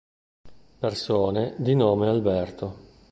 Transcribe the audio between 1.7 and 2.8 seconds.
nome Alberto